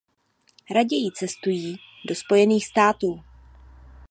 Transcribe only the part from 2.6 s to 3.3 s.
států.